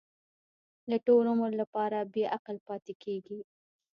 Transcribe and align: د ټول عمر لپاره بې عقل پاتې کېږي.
د 0.89 0.91
ټول 1.05 1.23
عمر 1.31 1.51
لپاره 1.61 1.97
بې 2.13 2.23
عقل 2.35 2.57
پاتې 2.67 2.93
کېږي. 3.03 3.39